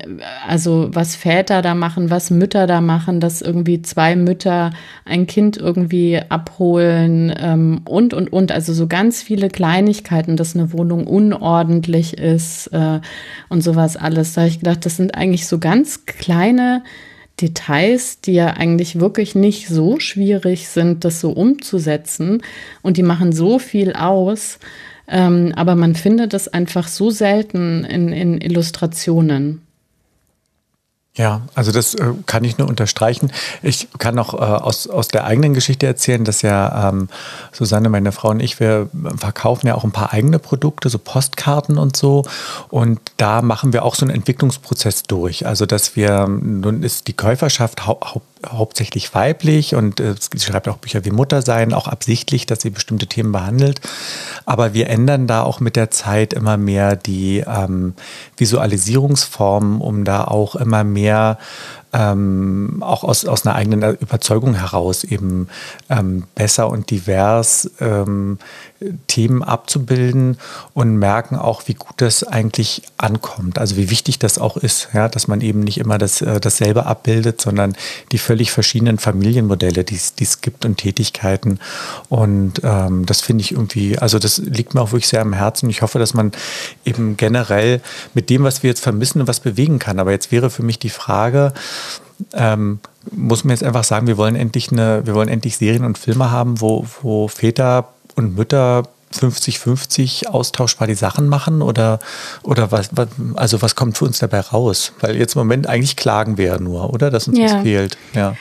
[0.46, 4.72] also was Väter da machen, was Mütter da machen, dass irgendwie zwei Mütter
[5.06, 8.52] ein Kind irgendwie abholen ähm, und, und, und.
[8.52, 13.00] Also so ganz viele Kleinigkeiten, dass eine Wohnung unordentlich ist äh,
[13.48, 14.34] und sowas alles.
[14.34, 16.82] Da habe ich gedacht, das sind eigentlich so ganz kleine
[17.40, 22.42] Details, die ja eigentlich wirklich nicht so schwierig sind, das so umzusetzen.
[22.82, 24.58] Und die machen so viel aus.
[25.06, 29.62] Ähm, aber man findet es einfach so selten in, in Illustrationen.
[31.18, 33.32] Ja, also das äh, kann ich nur unterstreichen.
[33.60, 37.08] Ich kann auch äh, aus, aus der eigenen Geschichte erzählen, dass ja ähm,
[37.50, 41.76] Susanne, meine Frau und ich, wir verkaufen ja auch ein paar eigene Produkte, so Postkarten
[41.76, 42.24] und so.
[42.68, 45.44] Und da machen wir auch so einen Entwicklungsprozess durch.
[45.44, 50.78] Also dass wir, nun ist die Käuferschaft hau hauptsächlich weiblich und äh, sie schreibt auch
[50.78, 53.80] Bücher wie Mutter sein, auch absichtlich, dass sie bestimmte Themen behandelt.
[54.44, 57.94] Aber wir ändern da auch mit der Zeit immer mehr die ähm,
[58.36, 61.38] Visualisierungsformen, um da auch immer mehr
[61.92, 65.48] ähm, auch aus, aus einer eigenen Überzeugung heraus eben
[65.88, 68.38] ähm, besser und divers ähm,
[69.08, 70.38] Themen abzubilden
[70.72, 73.58] und merken auch, wie gut das eigentlich ankommt.
[73.58, 76.86] Also wie wichtig das auch ist, ja, dass man eben nicht immer das, äh, dasselbe
[76.86, 77.74] abbildet, sondern
[78.12, 81.58] die völlig verschiedenen Familienmodelle, die es gibt und Tätigkeiten.
[82.08, 85.68] Und ähm, das finde ich irgendwie, also das liegt mir auch wirklich sehr am Herzen.
[85.70, 86.30] Ich hoffe, dass man
[86.84, 87.80] eben generell
[88.14, 89.98] mit dem, was wir jetzt vermissen, was bewegen kann.
[89.98, 91.52] Aber jetzt wäre für mich die Frage,
[92.32, 92.80] ähm,
[93.12, 96.30] muss man jetzt einfach sagen, wir wollen endlich eine, wir wollen endlich Serien und Filme
[96.30, 101.98] haben, wo, wo Väter und Mütter 50-50 austauschbar die Sachen machen oder,
[102.42, 104.92] oder was, was, also was kommt für uns dabei raus?
[105.00, 107.10] Weil jetzt im Moment eigentlich klagen wir ja nur, oder?
[107.10, 107.46] Dass uns ja.
[107.46, 107.96] was fehlt.
[108.14, 108.36] Ja.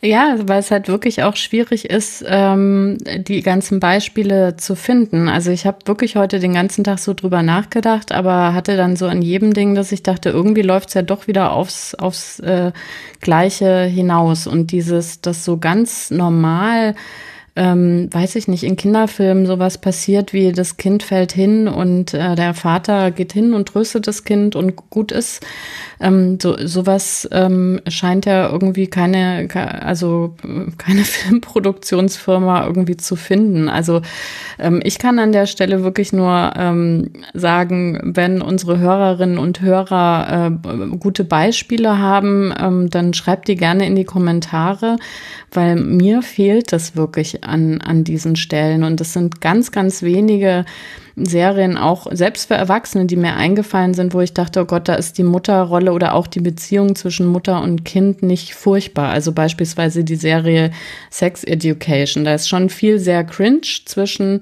[0.00, 5.28] Ja, weil es halt wirklich auch schwierig ist, ähm, die ganzen Beispiele zu finden.
[5.28, 9.08] Also ich habe wirklich heute den ganzen Tag so drüber nachgedacht, aber hatte dann so
[9.08, 12.70] an jedem Ding, dass ich dachte, irgendwie läuft's ja doch wieder aufs, aufs äh,
[13.20, 14.46] Gleiche hinaus.
[14.46, 16.94] Und dieses, das so ganz normal
[17.58, 22.36] ähm, weiß ich nicht, in Kinderfilmen sowas passiert, wie das Kind fällt hin und äh,
[22.36, 25.44] der Vater geht hin und tröstet das Kind und gut ist.
[26.00, 30.36] Ähm, so, sowas ähm, scheint ja irgendwie keine, also
[30.78, 33.68] keine Filmproduktionsfirma irgendwie zu finden.
[33.68, 34.02] Also
[34.60, 40.52] ähm, ich kann an der Stelle wirklich nur ähm, sagen, wenn unsere Hörerinnen und Hörer
[40.62, 44.96] äh, gute Beispiele haben, ähm, dann schreibt die gerne in die Kommentare,
[45.50, 48.84] weil mir fehlt das wirklich an, an diesen Stellen.
[48.84, 50.64] Und es sind ganz, ganz wenige
[51.16, 54.94] Serien auch, selbst für Erwachsene, die mir eingefallen sind, wo ich dachte, oh Gott, da
[54.94, 59.10] ist die Mutterrolle oder auch die Beziehung zwischen Mutter und Kind nicht furchtbar.
[59.10, 60.70] Also beispielsweise die Serie
[61.10, 62.24] Sex Education.
[62.24, 64.40] Da ist schon viel sehr cringe zwischen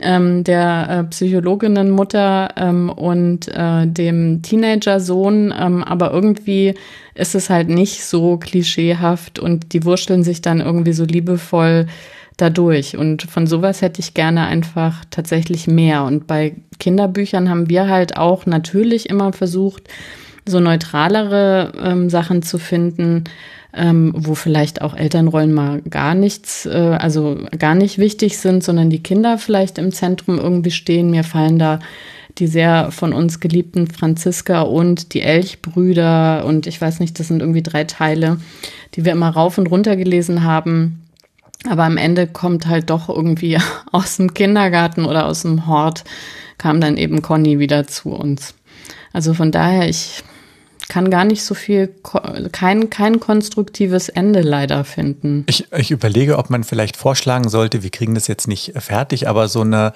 [0.00, 6.74] ähm, der äh, Psychologinnenmutter ähm, und äh, dem Teenager-Sohn, ähm, aber irgendwie
[7.14, 11.86] ist es halt nicht so klischeehaft und die wurschteln sich dann irgendwie so liebevoll
[12.36, 12.96] dadurch.
[12.96, 16.04] Und von sowas hätte ich gerne einfach tatsächlich mehr.
[16.04, 19.84] Und bei Kinderbüchern haben wir halt auch natürlich immer versucht,
[20.48, 23.24] so neutralere ähm, Sachen zu finden,
[23.74, 28.90] ähm, wo vielleicht auch Elternrollen mal gar nichts, äh, also gar nicht wichtig sind, sondern
[28.90, 31.10] die Kinder vielleicht im Zentrum irgendwie stehen.
[31.10, 31.80] Mir fallen da
[32.38, 37.40] die sehr von uns geliebten Franziska und die Elchbrüder und ich weiß nicht, das sind
[37.40, 38.38] irgendwie drei Teile,
[38.94, 41.05] die wir immer rauf und runter gelesen haben.
[41.68, 43.58] Aber am Ende kommt halt doch irgendwie
[43.92, 46.04] aus dem Kindergarten oder aus dem Hort
[46.58, 48.54] kam dann eben Conny wieder zu uns.
[49.12, 50.22] Also von daher, ich
[50.88, 51.92] kann gar nicht so viel,
[52.52, 55.44] kein, kein konstruktives Ende leider finden.
[55.48, 59.48] Ich, ich überlege, ob man vielleicht vorschlagen sollte, wir kriegen das jetzt nicht fertig, aber
[59.48, 59.92] so eine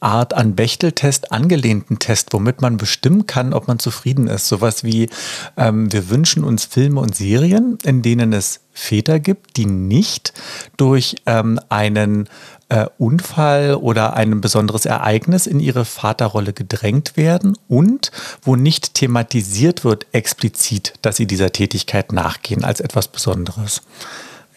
[0.00, 4.46] Art an Bechteltest angelehnten Test, womit man bestimmen kann, ob man zufrieden ist.
[4.48, 5.08] Sowas wie,
[5.56, 10.34] ähm, wir wünschen uns Filme und Serien, in denen es Väter gibt, die nicht
[10.76, 12.28] durch ähm, einen
[12.74, 18.10] äh, Unfall oder ein besonderes Ereignis in ihre Vaterrolle gedrängt werden und
[18.42, 23.82] wo nicht thematisiert wird explizit, dass sie dieser Tätigkeit nachgehen als etwas Besonderes.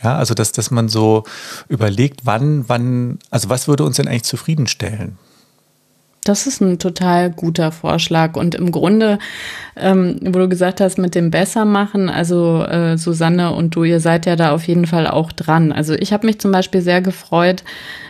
[0.04, 1.26] Ja, also dass, dass man so
[1.70, 5.20] überlegt, wann, wann, also was würde uns denn eigentlich zufriedenstellen?
[6.28, 8.36] Das ist ein total guter Vorschlag.
[8.36, 9.20] Und im Grunde,
[9.76, 14.26] ähm, wo du gesagt hast, mit dem Bessermachen, also äh, Susanne und du, ihr seid
[14.26, 15.72] ja da auf jeden Fall auch dran.
[15.72, 17.64] Also ich habe mich zum Beispiel sehr gefreut.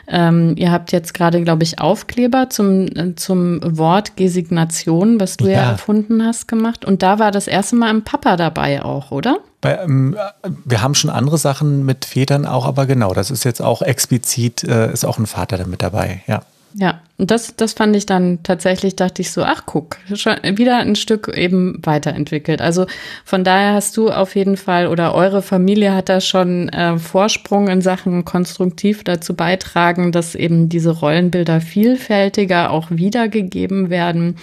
[0.07, 5.45] Ähm, ihr habt jetzt gerade, glaube ich, Aufkleber zum, äh, zum Wort Gesignation, was du
[5.45, 5.51] ja.
[5.51, 5.71] ja.
[5.71, 6.85] erfunden hast, gemacht.
[6.85, 9.39] Und da war das erste Mal ein Papa dabei auch, oder?
[9.61, 10.15] Bei, ähm,
[10.65, 14.63] wir haben schon andere Sachen mit Vätern auch, aber genau, das ist jetzt auch explizit,
[14.63, 16.41] äh, ist auch ein Vater damit dabei, ja.
[16.73, 20.77] Ja, und das, das fand ich dann tatsächlich, dachte ich so, ach guck, schon wieder
[20.77, 22.61] ein Stück eben weiterentwickelt.
[22.61, 22.85] Also
[23.25, 27.67] von daher hast du auf jeden Fall oder eure Familie hat da schon äh, Vorsprung
[27.69, 34.35] in Sachen konstruktiv dazu beitragen, dass eben diese Rollenbilder vielfältiger auch wiedergegeben werden.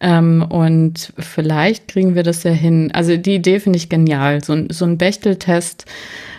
[0.00, 2.90] Ähm, und vielleicht kriegen wir das ja hin.
[2.92, 4.42] Also die Idee finde ich genial.
[4.44, 5.86] So, so ein Bechteltest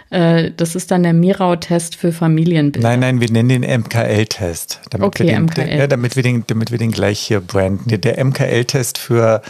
[0.10, 2.88] äh, das ist dann der Mirau-Test für Familienbilder.
[2.88, 4.80] Nein, nein, wir nennen den MKL-Test.
[5.00, 5.80] Okay, wir den, MKL.
[5.80, 8.00] Ja, damit wir den, damit wir den gleich hier branden.
[8.00, 9.42] Der MKL-Test für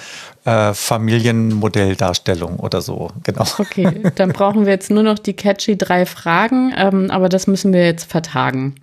[0.46, 3.46] äh, Familienmodelldarstellung oder so, genau.
[3.60, 7.72] Okay, dann brauchen wir jetzt nur noch die catchy drei Fragen, ähm, aber das müssen
[7.72, 8.76] wir jetzt vertagen.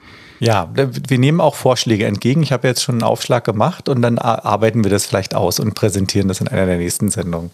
[0.45, 2.43] Ja, wir nehmen auch Vorschläge entgegen.
[2.43, 5.75] Ich habe jetzt schon einen Aufschlag gemacht und dann arbeiten wir das vielleicht aus und
[5.75, 7.51] präsentieren das in einer der nächsten Sendungen.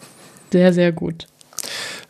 [0.51, 1.27] Sehr, sehr gut.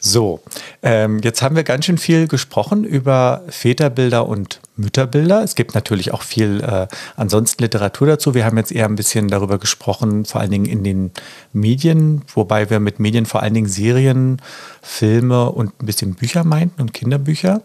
[0.02, 0.40] So,
[0.82, 5.42] ähm, jetzt haben wir ganz schön viel gesprochen über Väterbilder und Mütterbilder.
[5.42, 8.34] Es gibt natürlich auch viel äh, ansonsten Literatur dazu.
[8.34, 11.10] Wir haben jetzt eher ein bisschen darüber gesprochen, vor allen Dingen in den
[11.52, 14.40] Medien, wobei wir mit Medien vor allen Dingen Serien,
[14.80, 17.60] Filme und ein bisschen Bücher meinten und Kinderbücher.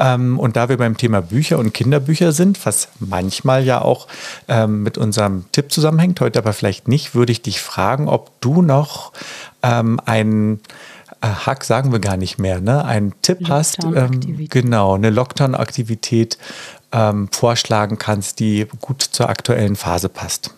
[0.00, 4.08] Ähm, und da wir beim Thema Bücher und Kinderbücher sind, was manchmal ja auch
[4.48, 8.62] ähm, mit unserem Tipp zusammenhängt, heute aber vielleicht nicht, würde ich dich fragen, ob du
[8.62, 9.12] noch
[9.62, 10.60] ähm, einen
[11.20, 12.84] äh, Hack sagen wir gar nicht mehr, ne?
[12.84, 16.38] einen Tipp hast, ähm, genau, eine Lockdown-Aktivität
[16.92, 20.54] ähm, vorschlagen kannst, die gut zur aktuellen Phase passt.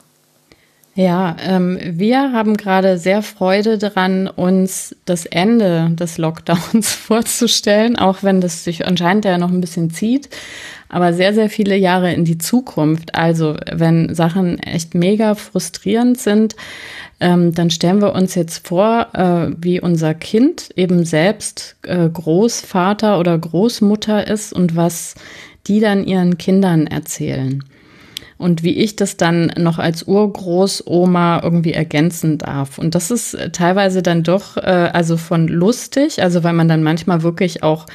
[0.95, 8.23] Ja, ähm, wir haben gerade sehr Freude daran, uns das Ende des Lockdowns vorzustellen, auch
[8.23, 10.29] wenn das sich anscheinend ja noch ein bisschen zieht,
[10.91, 13.15] aber sehr, sehr viele Jahre in die Zukunft.
[13.15, 16.57] Also wenn Sachen echt mega frustrierend sind,
[17.21, 23.19] ähm, dann stellen wir uns jetzt vor, äh, wie unser Kind eben selbst äh, Großvater
[23.19, 25.15] oder Großmutter ist und was
[25.67, 27.65] die dann ihren Kindern erzählen
[28.39, 32.79] und wie ich das dann noch als Urgroßoma irgendwie ergänzen darf.
[32.79, 37.23] Und das ist teilweise dann doch, äh, also von lustig, also weil man dann manchmal
[37.23, 37.87] wirklich auch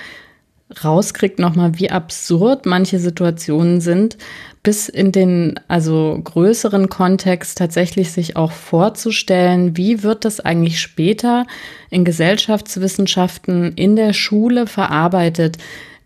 [0.84, 4.18] rauskriegt nochmal, wie absurd manche Situationen sind,
[4.64, 11.46] bis in den also größeren Kontext tatsächlich sich auch vorzustellen, wie wird das eigentlich später
[11.90, 15.58] in Gesellschaftswissenschaften in der Schule verarbeitet,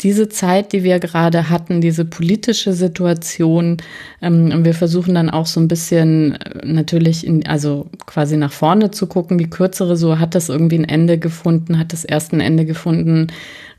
[0.04, 3.78] diese Zeit, die wir gerade hatten, diese politische Situation,
[4.22, 8.92] ähm, wir versuchen dann auch so ein bisschen äh, natürlich in, also quasi nach vorne
[8.92, 12.42] zu gucken, die kürzere, so hat das irgendwie ein Ende gefunden, hat das erst ein
[12.42, 13.28] Ende gefunden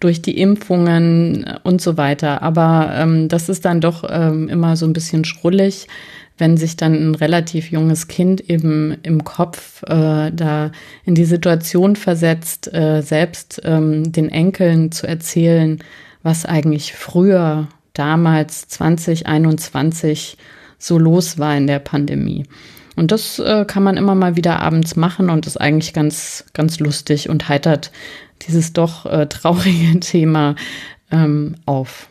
[0.01, 2.43] durch die Impfungen und so weiter.
[2.43, 5.89] Aber ähm, das ist dann doch ähm, immer so ein bisschen schrullig
[6.39, 10.73] wenn sich dann ein relativ junges Kind eben im Kopf äh, da
[11.05, 15.79] in die Situation versetzt, äh, selbst ähm, den Enkeln zu erzählen,
[16.23, 20.37] was eigentlich früher, damals 2021
[20.79, 22.45] so los war in der Pandemie.
[22.97, 26.79] Und das äh, kann man immer mal wieder abends machen und ist eigentlich ganz, ganz
[26.79, 27.91] lustig und heitert
[28.43, 30.57] dieses doch äh, traurige Thema
[31.11, 32.09] ähm, auf.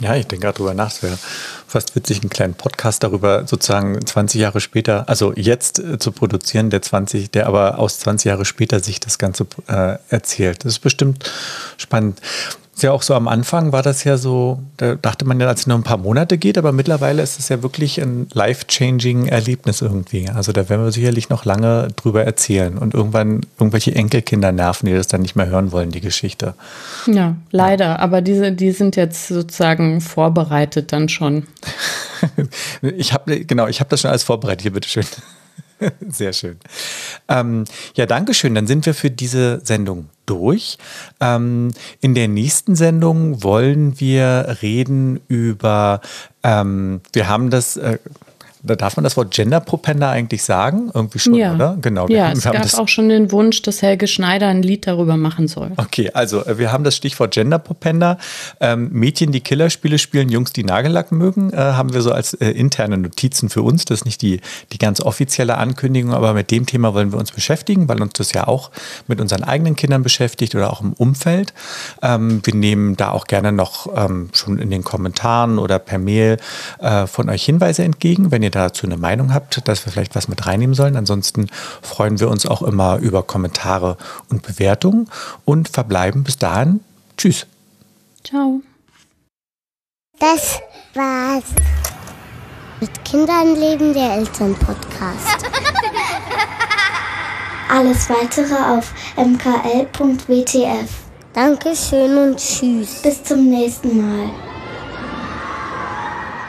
[0.00, 0.90] Ja, ich denke gerade drüber nach.
[0.90, 1.18] Es wäre
[1.66, 6.70] fast witzig, einen kleinen Podcast darüber sozusagen 20 Jahre später, also jetzt äh, zu produzieren,
[6.70, 10.64] der 20, der aber aus 20 Jahre später sich das Ganze äh, erzählt.
[10.64, 11.30] Das ist bestimmt
[11.78, 12.20] spannend
[12.82, 15.66] ja auch so am Anfang war das ja so, da dachte man ja, als es
[15.66, 20.28] nur ein paar Monate geht, aber mittlerweile ist es ja wirklich ein life-changing Erlebnis irgendwie.
[20.28, 24.94] Also da werden wir sicherlich noch lange drüber erzählen und irgendwann irgendwelche Enkelkinder nerven, die
[24.94, 26.54] das dann nicht mehr hören wollen, die Geschichte.
[27.06, 27.98] Ja, leider, ja.
[27.98, 31.46] aber diese, die sind jetzt sozusagen vorbereitet dann schon.
[32.82, 35.04] ich habe, genau, ich habe das schon alles vorbereitet, hier bitteschön.
[36.08, 36.58] Sehr schön.
[37.28, 37.64] Ähm,
[37.94, 38.54] ja, danke schön.
[38.54, 40.78] Dann sind wir für diese Sendung durch.
[41.20, 46.00] Ähm, in der nächsten Sendung wollen wir reden über,
[46.42, 47.98] ähm, wir haben das, äh,
[48.62, 50.90] darf man das Wort Gender-Propender eigentlich sagen?
[50.94, 51.54] Irgendwie schon, ja.
[51.54, 51.78] oder?
[51.80, 52.08] Genau.
[52.08, 55.72] ja, es gab auch schon den Wunsch, dass Helge Schneider ein Lied darüber machen soll.
[55.76, 58.18] Okay, also äh, wir haben das Stichwort Gender-Propender.
[58.60, 62.50] Ähm, Mädchen, die Killerspiele spielen, Jungs, die Nagellack mögen, äh, haben wir so als äh,
[62.50, 63.84] interne Notizen für uns.
[63.84, 64.40] Das ist nicht die,
[64.72, 68.32] die ganz offizielle Ankündigung, aber mit dem Thema wollen wir uns beschäftigen, weil uns das
[68.32, 68.70] ja auch
[69.06, 71.52] mit unseren eigenen Kindern beschäftigt oder auch im Umfeld.
[72.02, 76.38] Ähm, wir nehmen da auch gerne noch ähm, schon in den Kommentaren oder per Mail
[76.80, 80.14] äh, von euch Hinweise entgegen, wenn ihr da dazu eine Meinung habt, dass wir vielleicht
[80.14, 80.96] was mit reinnehmen sollen.
[80.96, 81.48] Ansonsten
[81.82, 83.96] freuen wir uns auch immer über Kommentare
[84.30, 85.08] und Bewertungen
[85.44, 86.80] und verbleiben bis dahin.
[87.16, 87.46] Tschüss.
[88.24, 88.60] Ciao.
[90.18, 90.58] Das
[90.94, 91.44] war's.
[92.80, 95.44] Mit Kindern leben der Elternpodcast.
[97.68, 100.90] Alles weitere auf mkl.wtf.
[101.32, 103.02] Dankeschön und tschüss.
[103.02, 104.30] Bis zum nächsten Mal.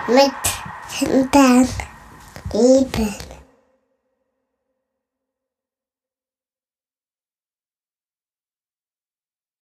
[0.07, 0.31] Mit
[0.97, 1.67] Kindern.
[2.53, 3.28] Eben.